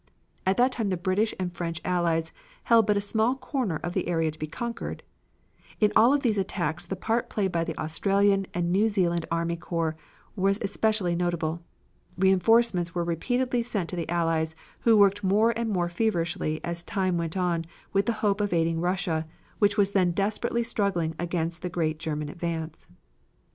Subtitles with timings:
[0.47, 2.31] At that time the British and French allies
[2.63, 5.03] held but a small corner of the area to be conquered.
[5.79, 9.55] In all of these attacks the part played by the Australian and New Zealand army
[9.57, 9.95] corps
[10.35, 11.61] was especially notable.
[12.17, 17.15] Reinforcements were repeatedly sent to the Allies, who worked more and more feverishly as time
[17.19, 19.27] went on with the hope of aiding Russia,
[19.59, 22.87] which was then desperately struggling against the great German advance.